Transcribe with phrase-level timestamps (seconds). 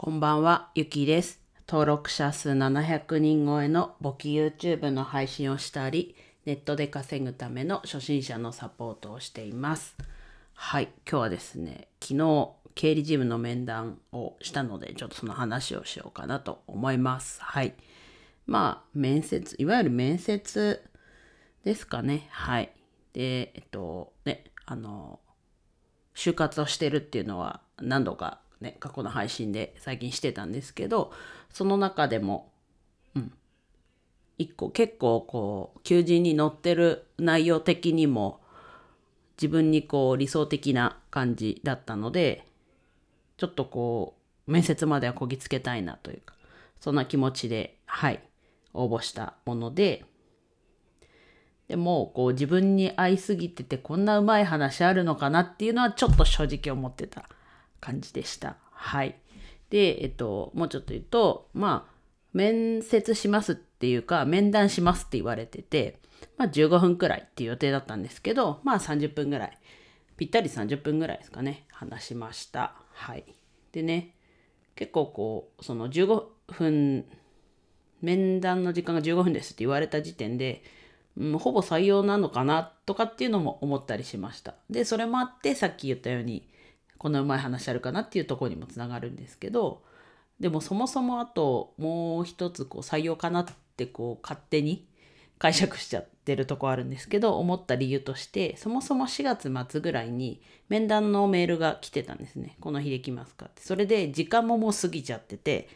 [0.00, 1.40] こんばんは、ゆきです。
[1.66, 6.14] 登録者数700人超えの簿記 YouTube の配信をしたり、
[6.46, 9.96] ネットで稼ぐための初心者のサポートをしています。
[10.54, 17.42] はい、今日はですね、昨日、経理事務の面談をしたので、ちょっとその話をしようかなと思います。
[17.42, 17.74] はい。
[18.46, 20.80] まあ、面接、いわゆる面接
[21.64, 22.28] ですかね。
[22.30, 22.70] はい。
[23.14, 25.18] で、えっと、ね、あの、
[26.14, 31.12] 就活をしてるっていうのは何度かね、過去の配信で最近してたんですけど、
[31.50, 32.52] その中でも、
[33.14, 33.32] うん、
[34.36, 38.40] 一個結構こう、求人に載ってる内容的にも、
[39.36, 42.44] 自分にこう理想的な感じだったので、
[43.36, 44.16] ちょっとこ
[44.46, 46.34] う、面接まではこぎつけたいなというか、
[46.80, 48.20] そんな気持ちで、はい、
[48.74, 50.04] 応募したもので、
[51.68, 57.28] でも、こう自分に合いすぎててこんなうまい話あるのかなっていうのはちょっと正直思ってた。
[57.80, 58.56] 感じでした。
[58.70, 59.16] はい。
[59.70, 61.98] で、えっと、もうちょっと言うと、まあ、
[62.32, 65.98] 面接しますっていうか、面談しますって言われてて、
[66.36, 69.58] まあ15分くらいっていう予定だったんですけど、まあ30分ぐらい、
[70.16, 72.74] ぴったり30分ぐらいですかね、話しました。
[72.92, 73.24] はい。
[73.72, 74.14] でね、
[74.74, 76.22] 結構こう、その15
[76.52, 77.04] 分、
[78.00, 80.62] 面談の時間が15分ですって言われた時点で、
[81.16, 84.54] うん、ほぼ採用なのかなとかっていうのも思ったりしました。
[84.70, 86.48] で、それもあってさっき言ったように、
[86.98, 89.82] このうまい話あるかなっていうとこにもつながるんですけど、
[90.40, 93.46] でもそもそもあともう一つこう採用かなっ
[93.76, 94.86] てこう勝手に
[95.38, 102.56] 解釈しちゃってるとこあるんですけど、思った理由として、そもそも4月末ぐらいに面談のメールが来てたんですね。
[102.60, 103.62] この日できますかって。
[103.62, 105.68] それで時間ももう過ぎちゃってて、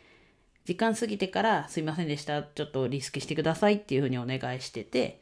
[0.65, 2.43] 時間過ぎてからすいませんでした。
[2.43, 5.21] ちょっとリスケしてくださいっていうふうにお願いしてて、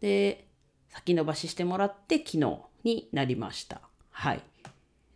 [0.00, 0.46] で、
[0.88, 3.80] 先延ばししてもらって昨日になりました。
[4.10, 4.40] はい。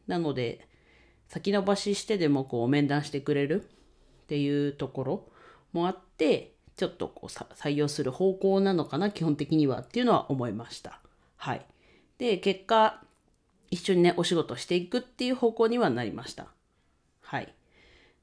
[0.09, 0.67] なので、
[1.29, 3.63] 先延ばししてでもこう面談してくれる
[4.25, 5.29] っていうところ
[5.73, 11.01] もあって、ちょっとこう採用する方向なのかな、基本的にはっていうのは思いました。
[11.37, 11.65] はい。
[12.19, 13.03] で、結果、
[13.71, 16.47] 一緒にね、お仕事していくっていう方向にはなりました。
[17.21, 17.55] はい。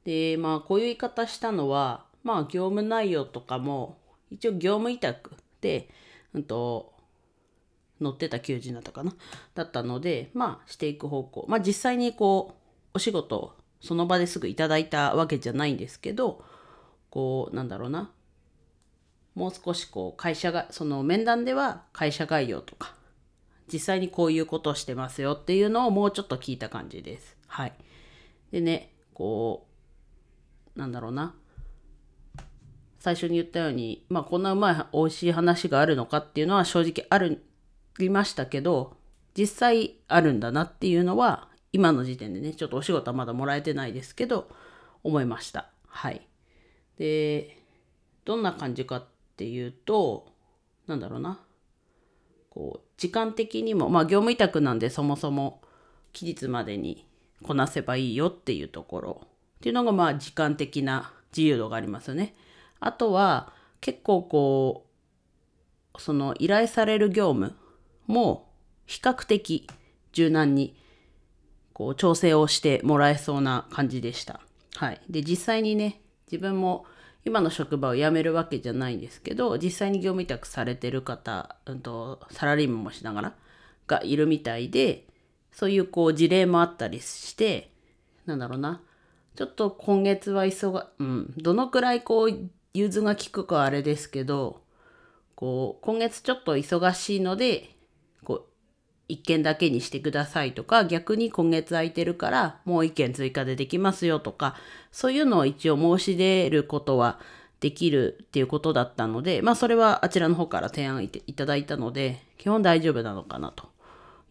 [0.04, 3.98] で、まあ、こういう言い方したのは、まあ、業務内容とかも、
[4.32, 5.32] 一応業務委託
[5.62, 5.90] で、
[6.34, 6.95] うんと、
[8.02, 9.14] 載ってた求人だったかな
[9.54, 11.46] だったので、まあ、していく方向。
[11.48, 16.44] まあ、実際にこう、お仕事をその場ですぐいただいたわけじゃないんですけど、
[17.10, 18.12] こう、なんだろうな。
[19.36, 22.96] もう少しこう、会社が、その面談では会社概要とか、
[23.72, 27.38] 実際にこういうことをしてますよっていうのをもうちょっと聞いた感じです。
[27.48, 27.74] はい。
[28.52, 29.68] でね、こ
[30.76, 31.36] う、なんだろうな。
[33.00, 37.44] 最初に言ったように、まあ、こんなうまい、美味しい話があるのかっていうのは正直ある、
[38.00, 38.98] りましたけど、
[39.38, 44.50] 実際あるんだなっていうのは、今の時点でね、ちょっとお仕事はまだもらえてないですけど、
[45.04, 45.70] 思いました。
[45.88, 46.26] はい。
[46.98, 47.58] で、
[48.24, 50.28] どんな感じかっていうと、
[50.88, 51.40] なんだろうな。
[52.50, 55.62] こう、時間的にも、まあ業務委託なんでそもそも
[56.14, 57.06] 期日までに
[57.44, 59.28] こなせばいいよっていうところっ
[59.60, 62.36] ていうのがまあ時間的な自由度がありますよね。
[62.80, 63.52] あとは
[63.82, 64.86] 結構こ
[65.96, 67.56] う、その依頼される業務
[68.08, 68.50] も
[68.86, 69.68] 比較的
[70.14, 70.76] 柔軟に
[71.74, 74.40] こう調整をしてもらえそうな感じでした。
[74.76, 75.02] はい。
[75.10, 76.02] で、実際にね、
[76.32, 76.86] 自分も
[77.26, 83.34] 今の職場を辞めるわけじゃないんですけど、実際に業務委託されてる方、うんと、サラリーマンもしながら
[83.88, 85.08] がいるみたいで、
[85.52, 87.72] そういうこう事例もあったりして、
[88.26, 88.82] なんだろうな。
[89.36, 94.62] ちょっと今月は忙が、うん、どのくらいこう、融通が利くかあれですけど、
[95.36, 97.75] こう、今月ちょっと忙しいので、
[98.26, 98.44] こう、
[99.08, 104.56] 一件だけにしてくださいとか、逆に今月空いてるからもう一件追加でできますよとか、
[104.92, 107.20] そういうのを一応申し出ることは
[107.60, 113.70] できるっていうことだったので、まあそれはあちらの方から提案いただいたので、基本大丈夫なのかなと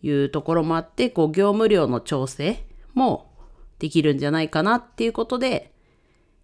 [0.02, 3.30] いうところもあって、こう業務量の調整も
[3.78, 5.72] できるんじゃないかなっていうことで、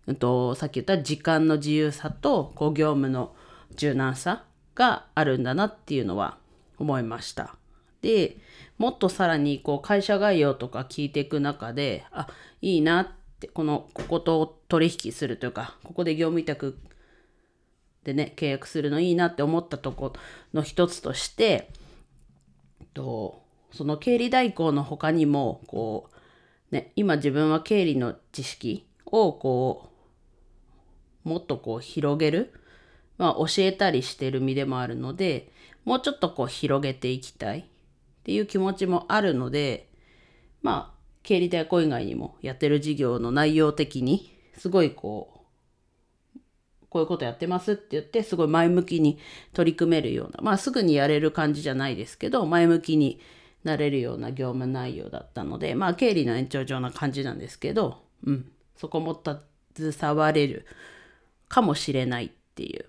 [0.07, 3.35] うんと、さっき言った時間の自由さと、こう業務の
[3.75, 4.45] 柔軟さ
[4.75, 6.39] があるんだなっていうのは
[6.81, 7.55] 思いました。
[8.03, 8.39] で、
[8.79, 12.27] もっとさらにこう会社概要とか聞いていく中で、あ、
[12.61, 16.79] いいなって、この、ここと取引するというか、ここで業務委託
[18.05, 20.15] でね、契約するのいいなって思ったとこ
[20.55, 21.71] の一つとして、
[22.95, 23.43] と
[23.73, 26.11] その経理代行の他にも、こ
[26.73, 29.91] う、ね、今自分は経理の知識をこ
[31.25, 32.53] う、もっとこう広げる、
[33.21, 35.53] まあ教えたりしてる身でもあるので、
[35.85, 37.65] もうちょっとこう広げていきたいっ
[38.25, 39.91] ていう気持ちもあるので、
[40.63, 46.39] まあ経理代行以外にもやってる事業の内容的にすごいこう
[46.89, 49.19] こういうことやってますって言ってすごい前向きに
[49.53, 53.21] 取り組めるようなまあすぐにやれる感じじゃないですけど前向きに
[53.65, 59.23] なれるような業務内容だったのでまあ経理の延長上な感じなんですけど、うん、そこも
[59.77, 60.65] 携われる
[61.49, 62.87] かもしれないっていう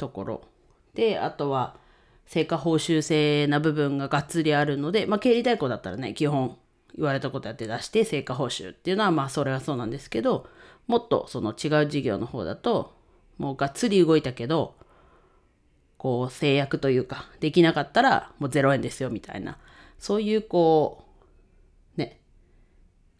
[0.00, 0.42] ところ。
[0.94, 1.76] であとは
[2.26, 6.56] 成果報酬制な部分ががっつりあるので、まあ、経理代行だったらね基本
[6.96, 10.46] 言われたことやって出して成果報酬っていうのはまあそれはそうなんですけど
[10.86, 12.94] もっとその違う事業の方だと
[13.38, 14.74] もうがっつり動いたけど
[15.98, 19.58] こう制約というかできなかったらもう0円ですよみたいな。
[19.98, 21.04] そういうこ
[21.96, 22.20] うね。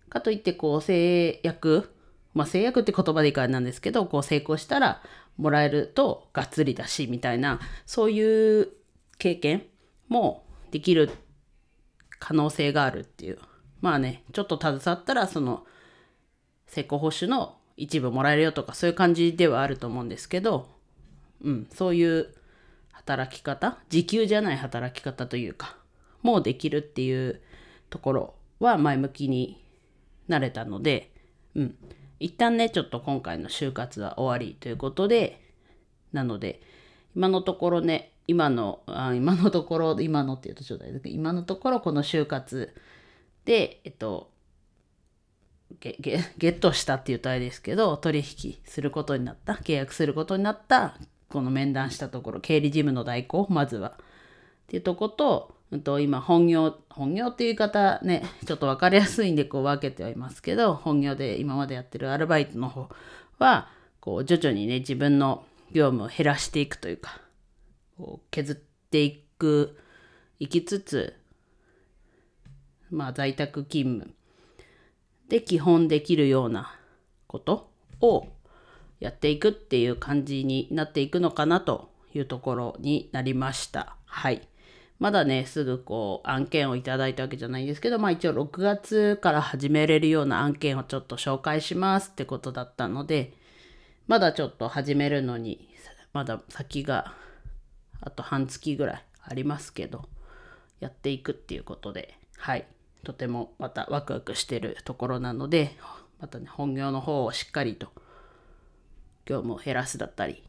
[0.08, 1.90] かといってこう制約
[2.34, 5.02] まあ制約って言葉でいいからなんですけどこう成功したら
[5.36, 8.68] もらえるとがっつりだしみたいなそういう
[9.18, 9.64] 経験
[10.08, 11.10] もできる
[12.18, 13.38] 可能性があるっていう。
[13.80, 15.64] まあねちょっと携わったらその
[16.66, 20.68] 成功報酬の一部もらえるよとかそういう感じではあると思うんですけど、
[21.42, 22.34] うん、そういう
[22.92, 25.76] 働き方時給じゃない働き方というか
[26.22, 27.40] もうできるっていう
[27.88, 29.64] ところは前向きに
[30.28, 31.10] なれたので、
[31.54, 31.74] うん、
[32.20, 35.42] 一旦ねちょっと今回の就活は終わりということで
[36.12, 36.60] なので
[37.16, 42.74] 今のところね今のあ今のところ今のって言うとちょうだい今のところこの就活
[43.44, 44.30] でえっと
[45.80, 50.96] ゲゲゲットしたって言うとあれですけど取引することになった契約することになった
[51.28, 53.90] この面談したところ経理事務の代行まずは。
[53.90, 53.92] っ
[54.70, 62.88] ていうとこと、うんと、今本業本業っていう言い方ね ちょっと分かりやすいんでこう分けてはいますけど本業で今までやってるアルバイトの方
[63.38, 63.68] は
[64.00, 67.20] こう徐々にね自分の業務を減らしていくというか
[67.96, 68.56] こう削っ
[68.90, 69.78] ていく
[70.38, 71.14] いきつつ
[72.90, 74.14] まあ在宅勤務
[75.28, 76.74] で基本できるような
[77.28, 77.70] こと
[78.00, 78.26] を
[78.98, 83.96] やっていくっていう感じになっていくのかなというところになりました。
[84.04, 84.49] はい。
[85.00, 93.32] まだね、すぐこう案件をいただいたわけじゃないんですけど、まあ一応6月から始めれるような案件をちょっと紹介しますってことだったので、
[94.06, 95.70] まだちょっと始めるのに、
[96.12, 97.14] まだ先が
[98.02, 100.06] あと半月ぐらいありますけど、
[100.80, 102.66] やっていくっていうことで、はい。
[103.02, 105.78] とてもまたワクワクしてるところなので、
[106.20, 107.86] またね、本業の方をしっかりと
[109.24, 110.42] 業務を減らすだったり、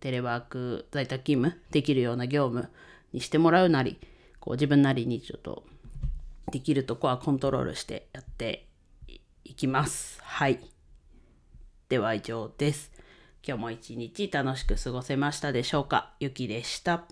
[0.00, 2.70] テレワーク、在宅勤務できるような業務
[3.14, 3.98] にしてもらうなり、
[4.40, 5.64] こう自分なりにちょっと
[6.52, 8.66] できるとこはコントロールしてやって
[9.44, 10.20] いきます。
[10.22, 10.60] はい。
[11.88, 12.92] では以上です。
[13.46, 16.12] 今日も一日楽しく過ごせましたでしょうか？
[16.20, 17.04] ゆきでした。